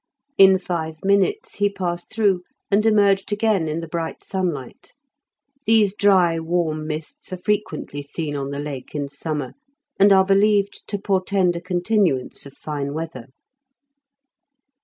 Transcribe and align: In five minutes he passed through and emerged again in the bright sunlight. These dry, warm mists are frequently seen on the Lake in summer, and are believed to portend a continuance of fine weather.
In 0.35 0.57
five 0.57 1.05
minutes 1.05 1.57
he 1.57 1.69
passed 1.69 2.11
through 2.11 2.41
and 2.71 2.87
emerged 2.87 3.31
again 3.31 3.67
in 3.67 3.81
the 3.81 3.87
bright 3.87 4.23
sunlight. 4.23 4.93
These 5.67 5.95
dry, 5.95 6.39
warm 6.39 6.87
mists 6.87 7.31
are 7.31 7.37
frequently 7.37 8.01
seen 8.01 8.35
on 8.35 8.49
the 8.49 8.57
Lake 8.57 8.95
in 8.95 9.09
summer, 9.09 9.53
and 9.99 10.11
are 10.11 10.25
believed 10.25 10.87
to 10.89 10.97
portend 10.97 11.55
a 11.55 11.61
continuance 11.61 12.47
of 12.47 12.53
fine 12.53 12.95
weather. 12.95 13.27